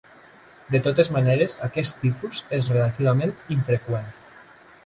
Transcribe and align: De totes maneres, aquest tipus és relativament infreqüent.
De 0.75 0.79
totes 0.87 1.11
maneres, 1.15 1.57
aquest 1.69 1.99
tipus 2.05 2.41
és 2.61 2.73
relativament 2.77 3.37
infreqüent. 3.59 4.13